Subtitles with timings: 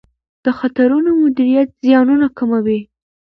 [0.43, 2.79] د خطرونو مدیریت زیانونه کموي.